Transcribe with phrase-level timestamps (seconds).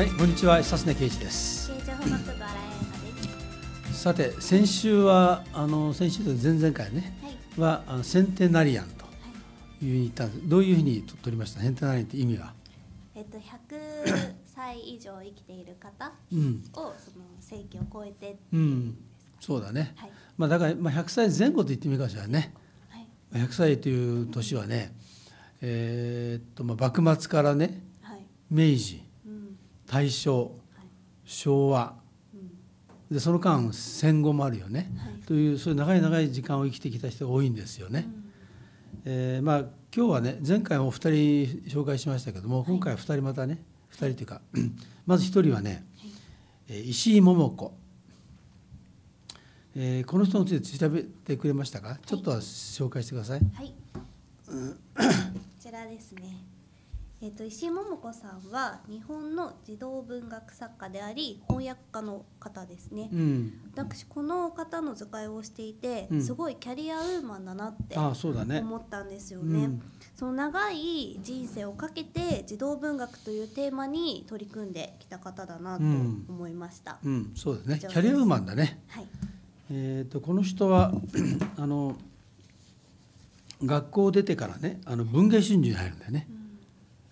[0.00, 1.70] はい、こんにちは、久常圭一です。
[3.92, 7.60] さて、先週は、あの先週と前々回ね、はい。
[7.60, 9.10] はセンテナリアンという
[9.80, 10.48] ふうに言ったんです。
[10.48, 11.60] どういうふうにと取りました？
[11.60, 12.54] センテナリアンって意味は？
[13.14, 13.42] えっと100
[14.46, 18.96] 歳以上生きている方うん、をその世紀を超えて、うん、
[19.38, 19.92] そうだね。
[19.96, 22.54] はいまあだからまあ100歳前後と言ってみるかしらね。
[22.88, 24.94] はい100歳という年はね、
[25.60, 29.09] えーっとまあ幕末からね、はい明治、うん
[29.90, 30.50] 大正、はい
[31.24, 31.94] 昭和、
[32.34, 32.50] うん
[33.14, 34.90] でその間戦後もあるよね。
[34.96, 38.06] はいというそういう長い長い時間を生きてきた人が多いんですよね。
[39.04, 39.58] えーまあ
[39.94, 44.40] 今日はね前回もお二人紹介しましたけども今回は二人またね二人というか
[45.06, 45.84] まず一人はね、
[46.68, 47.74] えー石井桃子、
[49.74, 51.98] えーこの人について調べてくれましたか？
[52.06, 53.40] ちょっとは紹介してください。
[53.54, 53.72] はい。
[54.46, 54.52] こ
[55.60, 56.36] ちらですね。
[57.22, 63.10] えっと石井桃子さんは日本の児童文学作家であり翻訳家の方ですね。
[63.12, 67.94] うん、私この方の図解をしていて、うんすごいキャリアウーマンだなって。
[68.60, 69.64] 思ったんですよね。
[69.64, 69.82] うん
[70.16, 76.98] その長い人生をかけて児童文学というテーマに取り組んできた方だなとうん思いました。
[77.04, 77.78] うん、そうですね。
[77.80, 78.82] キャリアウーマンだね。
[78.88, 79.06] はい。
[79.70, 80.92] えー、とこの人は
[81.58, 81.96] あの
[83.62, 86.26] 学校を出てからねあの文藝春秋に入るんだよね。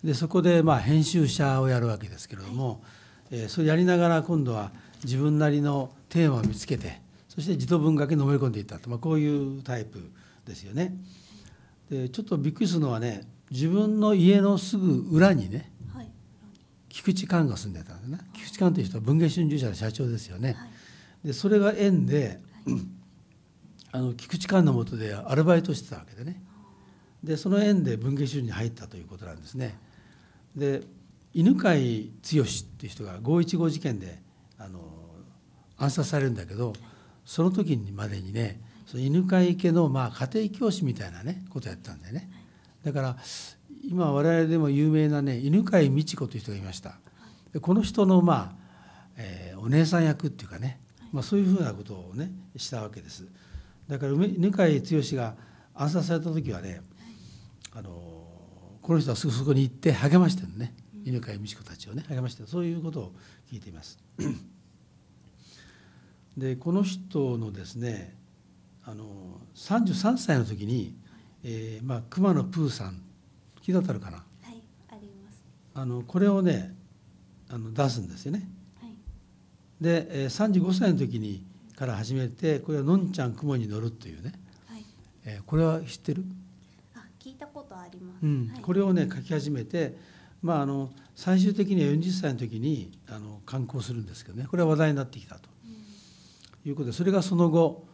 [0.03, 2.81] でそこでまあ編集者をやるわけですけれども、
[3.31, 4.71] えーそれやりながら今度は
[5.03, 10.11] 自分なりのテーマを見つけてそして児童文学にのめり込んでいったと、まあ、こういうタイプ
[10.45, 10.95] ですよね。
[11.89, 16.09] でちょっとびっくりするのはね自分の家のすぐ裏にねはい。
[16.89, 20.53] 菊池寛が住んでたんだな菊池寛という人は文藝春秋社の社長ですよね。
[20.53, 20.65] は
[21.23, 21.27] い。
[21.27, 22.39] でそれが縁で、
[23.91, 26.41] あの菊池寛の下でアルバイトしてたわけでね
[27.23, 29.77] でその縁で文藝春秋に入ったということなんですね
[30.55, 30.81] で
[31.33, 31.75] 犬飼剛っ
[32.21, 32.45] ていう
[32.87, 34.19] 人が515事件で
[34.57, 34.79] あの
[35.77, 36.73] 暗殺されるんだけど
[37.25, 42.29] その時にまでにねその犬飼家のまあ家庭教師みたいなねことやってたんだよね。
[42.83, 43.17] だから
[43.87, 46.97] 今我々でも有名なね犬飼美智子という人がいました。
[47.53, 48.55] でこの人のまあ、
[49.17, 50.79] えーお姉さん役っていうかね、
[51.11, 53.27] まあ、そういうふうなことをねしたわけです。
[53.87, 55.35] だから梅犬飼剛が
[55.73, 56.81] 暗殺された時はね
[57.73, 58.18] あの
[58.89, 60.73] この人はすぐそこに行って励ましてるのね
[61.05, 63.11] 犬飼美智子たちをね励ましてるそういうことを
[63.47, 63.99] 聞いています
[66.35, 68.17] でこの人のですね
[68.83, 69.05] あの
[69.53, 70.95] 33歳の時に、
[71.43, 73.03] えーまあ、熊野プーさん
[73.61, 74.17] 聞いたことあるかな？
[74.17, 74.63] はい。
[74.89, 75.45] あります。
[75.75, 76.75] あのこれをね
[77.47, 78.49] あの出すんですよね
[78.81, 78.93] はい。
[79.79, 81.45] で、えー35歳の時に
[81.75, 84.33] から始めてこれは「のんちゃん雲に乗る」というね、
[84.65, 84.83] はい。
[85.25, 86.48] えーこれは知ってる、あ、
[87.19, 88.23] 聞いたことあります。
[88.23, 89.97] うんはい、これをね書き始めて、
[90.41, 94.47] まあ、あの最終的には40歳の時にあの刊行するんですけどね。
[94.49, 95.49] これは話題になってきたと。
[96.65, 97.85] いうことでそれがその後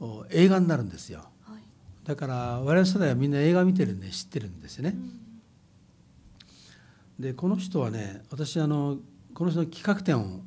[0.00, 1.20] お映画になるんですよ。
[1.42, 1.58] はい。
[2.04, 4.96] だから我々世代はみんな映画見てるんで知ってるんですよね。
[7.18, 8.98] でこの人はね私あの
[9.34, 10.40] この人の企画展を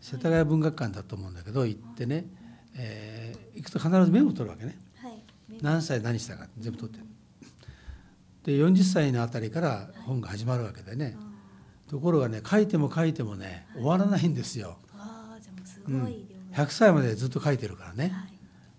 [0.00, 2.26] 世田谷文学館だと思うんだけど行ってね、
[2.76, 4.76] えー行くと必ずメモを取るわけね。
[4.96, 5.22] はい。
[5.62, 7.06] 何歳何したか全部取ってる
[8.44, 11.16] で40歳のあたりから本が始まるわけでね。
[11.88, 16.02] ところがね書いても書いてもね終わらないんですよ、ああ、じゃあもうすうん。
[16.02, 18.08] ごい量、100歳までずっと書いてるからね。
[18.08, 18.32] はい。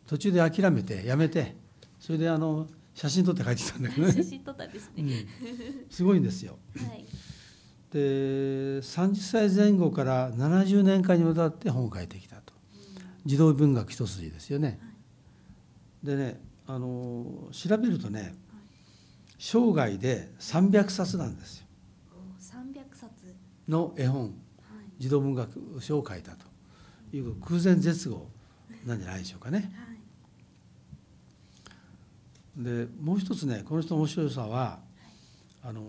[0.08, 1.56] 途中で諦めてやめて。
[2.00, 5.04] それであの写真撮って書いてたんだけどね、 写真撮ったんですうね。
[5.22, 5.28] ん、
[5.90, 6.58] すごいんですよ。
[6.78, 7.06] はい。
[7.92, 8.00] で
[8.80, 12.54] 30歳前後から70年間にわたって本を書いてきたと。
[13.26, 14.80] 児童文学一筋ですよね。
[16.04, 18.36] でねあの調べるとね
[19.38, 21.66] 生涯で300冊なんですよ
[22.12, 23.12] お三百冊。
[23.68, 24.32] の絵本はい。
[25.00, 26.46] 児童文学書を書いたと
[27.14, 28.30] いう空前絶後
[28.86, 29.72] なんじゃないでしょうかね。
[29.76, 29.96] はい。
[32.64, 34.80] でもう一つねこの人の面白さは
[35.64, 35.82] あの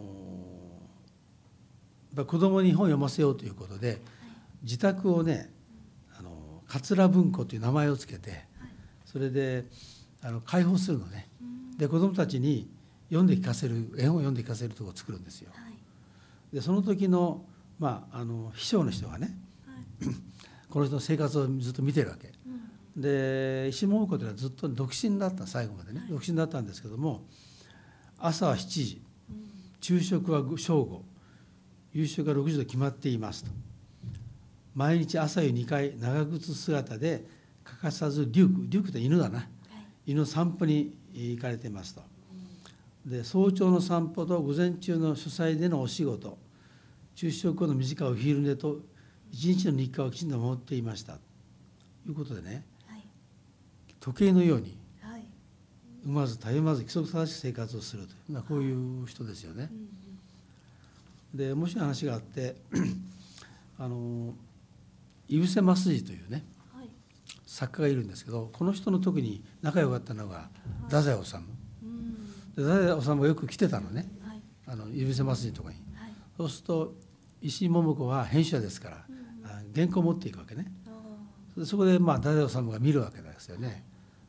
[2.16, 4.00] 子供に本を読ませようということで
[4.62, 5.50] 自宅をね
[6.18, 8.44] あの桂文庫という名前をつけて
[9.04, 9.66] それで
[10.22, 12.68] あの開放するのねうんで子供たちに
[13.08, 15.50] 読んで聞かせる絵本を読んで聞かせるところを作るんですよ。
[15.54, 15.74] はい。
[16.52, 17.44] でその時の,、
[17.78, 19.36] まあ、あの秘書の人がね
[19.66, 20.14] はい。
[20.68, 22.32] この人の生活をずっと見てるわけ。
[22.96, 23.00] うん。
[23.00, 27.24] で石桃子というのはずっと独身だった最後までね独身だったんですけども
[28.18, 29.36] 朝は7時うん。
[29.80, 31.04] 昼食は正午
[31.92, 33.50] 夕食は6時と決まっていますと
[34.74, 37.24] 毎日朝夕2回長靴姿で
[37.64, 39.46] 欠かさずデュークデュークって犬だなはい。
[40.06, 42.02] 犬の散歩に行かれてますと
[43.06, 46.36] で早朝の散歩と午前中の主催でのお仕事
[47.14, 48.80] 昼食後の短いお昼寝と
[49.32, 51.14] 一日の日課をきちんと守っていました。
[51.14, 51.18] と
[52.08, 52.64] いうことでね。
[52.86, 53.02] はい。
[54.00, 55.22] 時計のようにはい。
[56.04, 59.70] 産まずたゆまず規則正しく生活をするというまあこういう人ですよね。
[61.32, 61.36] う。
[61.36, 62.56] んで面白い話があって
[63.78, 64.34] あの
[65.28, 66.44] 井伏正治というね
[67.46, 70.48] 作家がいるんですけどこの人の時に仲良かったのが
[70.84, 71.55] 太宰治うん
[72.56, 74.08] で太宰治がよく来てたのね。
[74.26, 74.40] はい。
[74.66, 75.76] あの井伏正治のとこに。
[75.94, 76.12] はい。
[76.36, 76.94] そうすると
[77.42, 79.06] 石井桃子は編集者ですから
[79.74, 80.72] 原稿を持っていくわけね。
[81.64, 83.84] そこでまあ太宰治が見るわけですよね。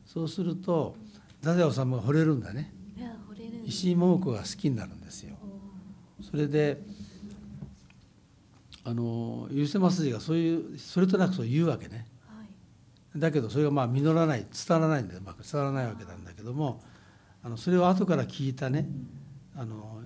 [0.06, 0.94] そうすると
[1.40, 2.72] 太宰治が惚れるんだね。
[2.96, 5.36] ーいや惚れるんです石井桃子が好きになるんですよ。
[6.20, 6.80] おそれで
[8.84, 12.06] あの許せますじがそういうそれとなくそう言うわけね。
[13.16, 16.82] だけどそれがまあ実らない伝わらないんでうまく伝わらないわけなんだけども
[17.48, 18.86] あのそれを後から聞いたね
[19.56, 20.02] あの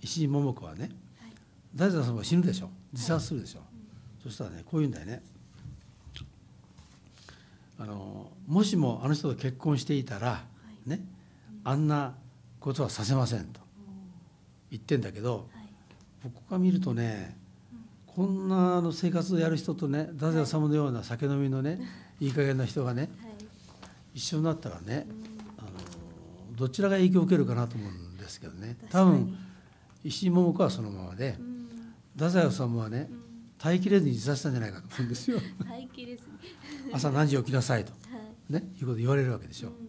[0.00, 0.90] 石井桃子はね
[1.20, 1.32] はい。
[1.74, 2.70] 大宰さんは死ぬでしょ。
[2.94, 3.60] 自殺するでしょ、
[4.22, 5.22] そしたらねこう言うんだよね。
[7.78, 10.42] あのもしもあの人と結婚していたら
[10.86, 10.88] い。
[10.88, 11.04] ね
[11.64, 12.14] あんな
[12.60, 13.64] ことはさせませんとお
[14.70, 15.50] 言ってんだけど
[16.24, 17.36] 僕が見るとね
[18.06, 21.78] こんなあの生活をやる人とね太宰治のような酒飲みのね
[22.20, 23.10] いい加減な人がねはい。
[24.14, 25.29] 一緒になったらねうん
[26.60, 28.76] どちらが影響を受けるかなと思うんですけどね。
[28.90, 29.36] 多分
[30.04, 31.68] 石井桃子はそのままでうん。
[32.14, 33.22] 太宰治はねうん。
[33.58, 35.38] 耐えきれずに自殺したんじゃないかと思うんですよ。
[35.68, 36.28] 大気ですね
[36.92, 37.98] 朝何時起きなさいと、は
[38.50, 38.52] い。
[38.52, 39.68] ね、いうこと言われるわけでしょ。
[39.68, 39.80] うんうん。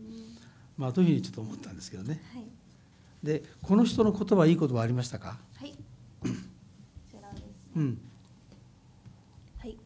[0.77, 2.21] まあというふうにちょっと思ったんですけどね。
[2.33, 2.45] はい。
[3.23, 5.37] でこの人の言葉いい言葉ありましたか？
[5.57, 5.75] はい。
[7.75, 8.01] うん。
[9.59, 9.77] はい、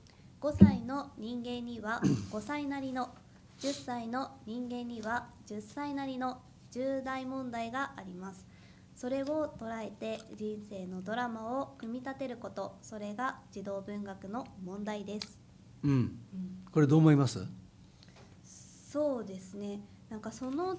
[0.41, 3.13] 5歳の人間には5歳なりの
[3.59, 6.39] 10歳の人間には10歳なりの
[6.75, 8.45] 重大問題があります。
[8.95, 12.75] それを捉えて人生のドラマを組み立てること。
[12.81, 15.39] それが児童文学の問題です、
[15.83, 16.19] うん。
[16.69, 17.45] これどう思います？
[18.43, 19.79] そうですね。
[20.09, 20.77] なんかその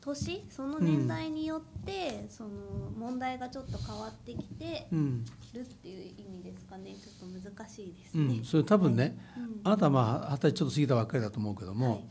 [0.00, 2.50] 年その年代によって、その
[2.96, 6.94] 問題がちょっと変わってきてうん、るっていう意味ですかね。
[6.94, 9.60] ちょっと難しいですね、うん、それ多分ね、うん。
[9.64, 12.04] あなたはまあ二十歳ちょっと過ぎたばっかりだと思うけども、はい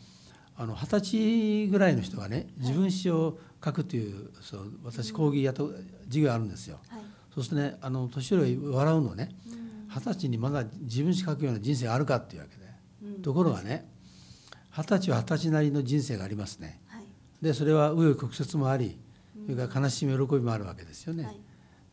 [0.57, 5.63] あの二十歳ぐらいの人がね自分史を書くというそう私講義やった
[6.05, 6.79] 授業あるんですよ。
[6.89, 7.01] はい。
[7.33, 9.87] そうするとねあの年寄りは笑うのねうん。
[9.93, 12.65] 二十歳にまだ自分史書くような人生があるかっていうわけで
[13.15, 13.21] うん。
[13.21, 13.87] ところがね
[14.71, 16.81] 二十歳は二十歳なりの人生がありますね。
[16.87, 17.03] はい。
[17.41, 18.97] でそれは紆余曲折もあり
[19.45, 21.23] それから悲しみ喜びもあるわけですよね。
[21.25, 21.39] はい。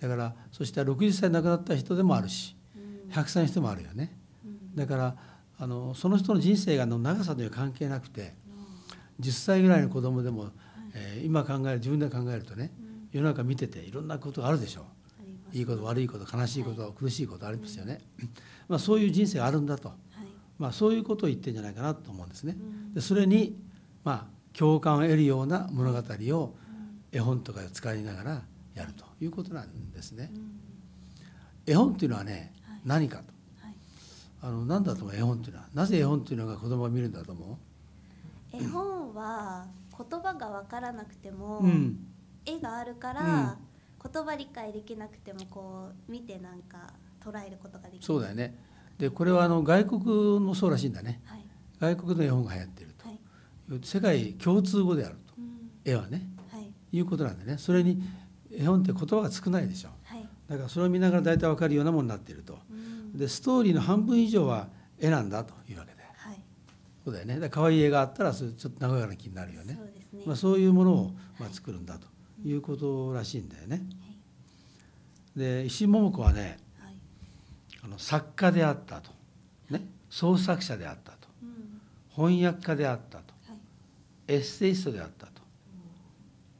[0.01, 3.13] だからそして60歳亡くなった人でもあるしうん。
[3.13, 4.17] 100歳の人もあるよね。
[4.43, 4.75] うん。
[4.75, 5.17] だから
[5.59, 8.35] あのその人の人生がの長さという関係なくて
[9.21, 10.51] 10歳ぐらいの子供でも、
[10.95, 13.09] えー今考える自分で考えるとねうん。
[13.13, 14.83] 世の中見てていろんなことがあるでしょ。
[14.83, 15.59] あります。
[15.59, 18.01] いいこと悪いこと悲しいこと、苦しいことありますよね、
[18.69, 19.99] まあ、そういう人生があるんだと、はい。
[20.59, 22.57] まあ、そういうことを言ってるんじゃないかなと思うんですね。
[22.59, 22.95] うん。
[22.95, 23.57] でそれに
[24.05, 26.55] まあ共感を得るような物語を
[27.13, 27.19] うん。
[27.19, 28.43] 絵本とかで使いながら
[28.75, 30.31] やるということなんですね。
[30.35, 30.61] うん。
[31.67, 32.81] 絵本っていうのはねはい。
[32.85, 33.25] 何かと。
[33.61, 33.75] はい。
[34.43, 35.69] あの何だと思う絵本っていうのは。
[35.75, 37.59] なぜ絵本っていうのが子供が見るんだと思絵本
[39.15, 39.67] は
[39.97, 41.99] 言葉が分からなくても、ううん。
[42.44, 43.56] 絵があるから、
[44.13, 46.93] 言葉理解できなくてもこう見てなんか
[47.25, 48.03] 捉えることができる。
[48.05, 48.59] そうだよね。
[48.99, 51.21] でこれはあの外国もそうらしいんだね。
[51.25, 51.44] はい。
[51.81, 53.81] 外国の絵本が流行っているはい。
[53.81, 55.35] と世界共通語であると。
[55.39, 55.71] うん。
[55.85, 56.29] 絵はね。
[56.53, 56.71] はい。
[56.93, 57.56] いうことなんでね。
[57.59, 58.03] それに
[58.53, 59.89] 絵本って言葉が少ないでしょ。
[60.05, 60.29] はい。
[60.49, 62.59] だからそれを見ながら大体わかるようなものになっていると。
[62.71, 63.17] うん。
[63.17, 64.69] でストーリーの半分以上は
[64.99, 65.93] 絵なんだというわけ。
[65.93, 65.94] ではい
[67.05, 67.39] そうだよね。
[67.39, 69.75] だ可愛い絵があったらそれちょっと和やかな気になるよね。
[69.75, 72.06] そうですね、まあ、そういうものをまあ作るんだと
[72.44, 73.82] いうことらしいんだよね。
[75.37, 76.49] で石井桃子はねはい。
[76.49, 76.94] はい
[77.84, 79.11] あの作家であったと、
[79.69, 81.29] ね、創作者であったと。
[81.43, 81.81] うん。
[82.08, 83.34] 翻訳家であったと。
[83.46, 83.58] はい。
[84.29, 85.32] エッセイストであったと。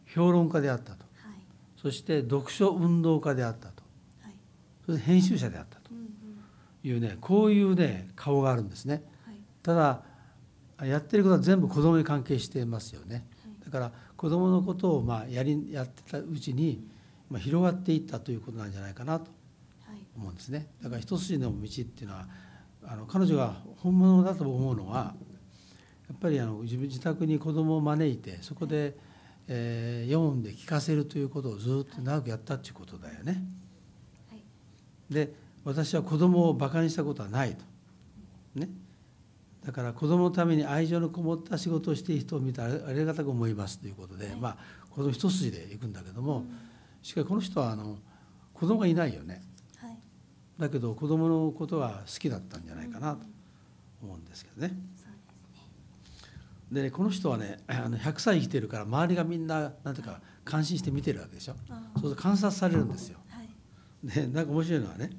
[0.07, 1.07] 評論家であったと。
[1.23, 1.39] はい。
[1.79, 3.83] そして読書運動家であったと。
[4.21, 4.35] はい。
[4.85, 5.91] それで編集者であったと。
[5.93, 6.07] うんうん。
[6.83, 9.03] いうねこういうね顔があるんですね。
[9.25, 9.37] はい。
[9.63, 10.03] ただ
[10.83, 13.27] やってることは全部子供に関係していますよね
[13.65, 16.85] だから子供のことをまあやりやってたうちに、
[17.31, 19.31] まあ、広がっていったということなんじゃないかなと
[19.87, 22.27] はい思うんですねだから一筋の道っていうのは
[22.87, 25.15] あの彼女が本物だと思うのは
[26.09, 28.95] やっぱりあの自分自宅に子供を招いてそこで、
[29.49, 33.43] えー読んで聞かせるということをずっと長くやったっていうことだよね。
[34.31, 34.43] はい
[35.11, 35.33] で
[35.65, 37.65] 私は子供をバカにしたことはないと。
[38.55, 38.69] ね。
[39.65, 44.37] だから子供のために愛情のこもった仕事をしている人を見たらありがたく思いますということで、はい。
[44.37, 44.57] まあ
[44.91, 46.49] 子供一筋で行くんだけども、うん。
[47.03, 47.99] しかしこの人はあの
[48.53, 49.43] 子供がいないよね。
[49.79, 49.99] はい。
[50.59, 53.25] だけど子供のことが好きだったんじゃないかなと
[54.03, 54.69] 思うんですけどね。
[54.69, 56.91] ですね。
[56.91, 61.55] この人はねあの100歳生きてるから周りがみんななんていうか感心して見てるわけでしょ。
[61.71, 63.19] あそうすると観察されるんですよ。
[63.31, 63.49] はい。
[64.05, 65.13] でなんか面白いのはね、はい。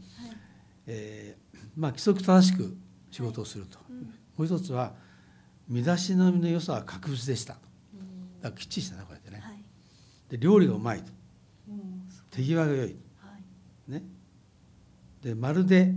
[0.85, 2.77] えーまあ、規則正しく
[3.11, 3.84] 仕事をすると、うん
[4.37, 4.93] もう一つは
[5.67, 7.61] 身だしなみの良さは格別でしただか
[8.43, 9.39] らきっちりしたねこうやってね。
[9.43, 9.63] はい。
[10.29, 11.11] で料理がうまいと。
[11.69, 13.31] うん手際が良いは
[13.87, 13.91] い。
[13.91, 14.03] ね。
[15.21, 15.93] でまるで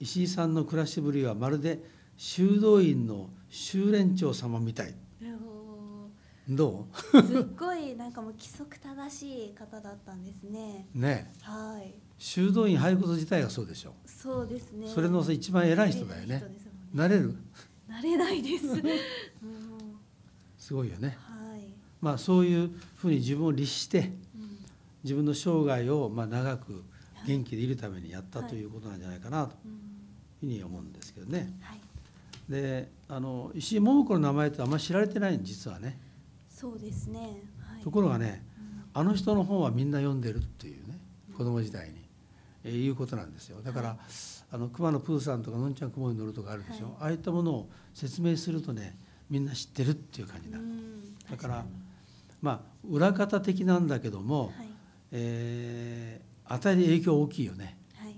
[0.00, 1.80] 石井さんの暮らしぶりはまるで
[2.16, 4.94] 修道院の修練長様みたい。
[5.22, 6.08] お
[6.48, 6.86] ど。
[7.12, 10.86] ーすっごいなんかもう規則正しい方だったんですね。
[10.94, 11.32] うね。
[11.42, 11.94] はい。
[12.18, 13.94] 修道院入ること自体がそうでしょ。
[14.06, 14.88] そうですね。
[14.88, 16.40] それの一番偉い人だよね。
[16.40, 16.44] ね。
[16.94, 17.36] なれる？
[17.88, 18.66] なれないです。
[18.74, 18.82] うん。
[20.58, 21.16] すごいよね。
[21.20, 21.60] はい。
[22.00, 24.58] まあそういうふうに自分を律してうん。
[25.04, 26.82] 自分の生涯をまあ長く
[27.26, 29.78] 元気でいるためにやったということなんじゃないかなとうんいう
[30.40, 31.56] ふうに思うんですけどね。
[31.60, 31.80] はい。
[32.48, 35.98] であの石井桃子の名前ってあんまり知られてないん実はね。
[36.48, 37.42] そうですね。
[37.60, 37.82] はい。
[37.82, 38.44] ところがね
[38.94, 39.00] うん。
[39.00, 40.98] あの人の本はみんな読んでるっていうね
[41.36, 41.96] 子供時代に、
[42.64, 43.60] えーいうことなんですよ。
[43.62, 43.98] だから、はい
[44.50, 46.94] あの熊野プーさんとかのんちゃん雲に乗るとかあるでしょ、はい。
[47.00, 48.98] ああいったものを説明するとね
[49.28, 51.14] みんな知ってるっていう感じになる、うん。
[51.30, 51.64] だから
[52.40, 54.52] まあ裏方的なんだけども、はい。
[55.12, 57.76] えー与える影響大きいよね。
[57.96, 58.14] はい。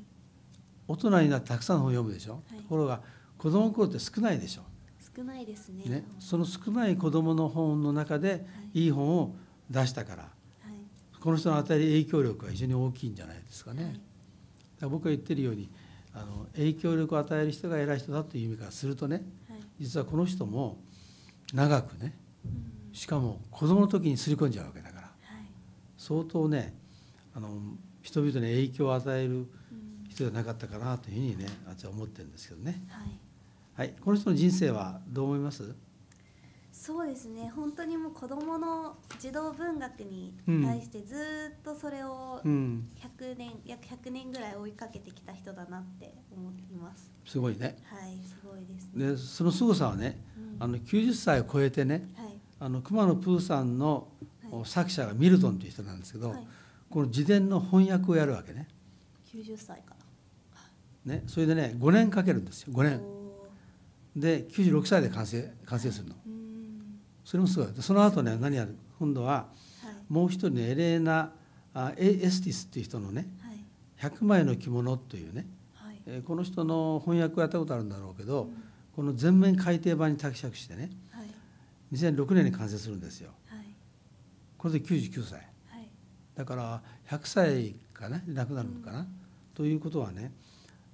[0.87, 2.59] 大人になってたくさんの本を読むでしょ、はい。
[2.59, 3.01] ところが
[3.39, 4.65] 子供の頃って少ないでしょ、
[5.17, 5.85] 少ないですね。
[5.87, 8.37] ね、その少ない子供の本の中では
[8.75, 8.85] い。
[8.85, 9.35] いい本を
[9.71, 11.19] 出したからはい。
[11.19, 13.85] この人の与える影響力は非常に大きいんじゃないですかね。
[13.85, 13.93] はい。
[13.95, 14.03] だか
[14.83, 15.71] ら僕が言ってるように
[16.21, 19.59] あの影響力を与える人が偉い人だという意味からするとねはい。
[19.81, 20.79] 実はこの人も
[21.55, 22.95] 長くねうん。
[22.95, 25.03] しかも子供の時に刷り込んじゃうわけだから。
[25.03, 25.13] はい。
[25.97, 26.75] 相当ね
[27.35, 27.51] あの
[28.03, 29.47] 人々に影響を与えるうん
[30.09, 32.83] 人じゃなかったかなというふうにね私は思ってるんですけどね。
[32.89, 33.09] はい。
[33.75, 35.75] はい、この人の人生はどう思います？
[36.81, 37.51] そうですね。
[37.55, 42.89] 本当にもう子どもの児童文学に対してずーっとそれをうん。
[43.19, 47.11] 100年約100年ぐらい追いかけてきた人だなって思っています。
[47.27, 47.77] すごいね。
[47.85, 49.11] はいすごいですね。
[49.11, 50.63] でその凄さはねうん。
[50.63, 52.39] あの90歳を超えてねはい。
[52.61, 54.09] あの熊野プーさんの
[54.51, 54.63] はい。
[54.65, 56.47] 作者がミルトンという人なんですけど、はい。
[56.89, 58.69] この自伝の翻訳をやるわけね。
[59.35, 59.95] 90歳か
[61.05, 62.73] ねそれでね5年かけるんですよ。
[62.73, 63.01] 5な年。
[63.01, 63.19] お
[64.17, 66.15] で96歳で完成完成するの。
[66.15, 66.48] ーうん
[67.29, 67.73] それもすごい。
[67.75, 68.75] でその後ね何やる？
[68.99, 70.13] 今度ははい。
[70.13, 71.31] もう一人のエレーナ
[71.75, 73.63] あエエスティスっていう人のねはい
[74.01, 76.01] 「100枚の着物」というね、はい。
[76.07, 78.53] えーこの人の翻訳をやったことあるんだろうけど、うん。
[78.97, 81.27] この全面改訂版に託釈してねはい。
[81.93, 83.33] 2006年に完成するんですよ。
[83.49, 83.65] はい。
[84.57, 85.35] これで99歳。
[85.67, 85.89] はい。
[86.35, 89.07] だから100歳かなで亡くなるのかな、
[89.53, 90.33] ということはね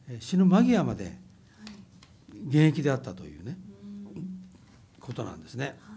[0.08, 1.14] えー死ぬ間際まではい。
[2.48, 3.56] 現役であったというね
[4.16, 4.40] うん。
[4.98, 5.76] ことなんですね。
[5.78, 5.93] はい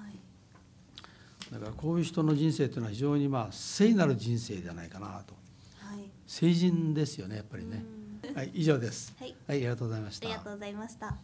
[1.52, 5.34] だからこういう人の人生というのは非常にまあ聖なる人生じゃないかなと。
[5.80, 6.10] はい。
[6.26, 7.84] 聖人ですよねやっぱりね。
[8.30, 8.36] うん。
[8.36, 9.16] はい以上です。
[9.20, 9.36] はい。
[9.48, 10.28] はいありがとうございました。
[10.28, 11.16] ありがとうございました